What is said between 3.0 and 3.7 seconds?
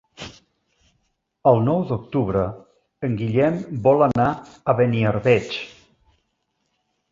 en Guillem